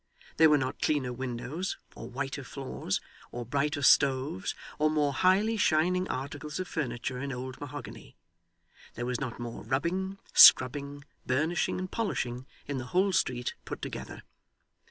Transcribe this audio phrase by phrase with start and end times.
[0.37, 3.01] There were not cleaner windows, or whiter floors,
[3.31, 8.15] or brighter Stoves, or more highly shining articles of furniture in old mahogany;
[8.95, 14.23] there was not more rubbing, scrubbing, burnishing and polishing, in the whole street put together.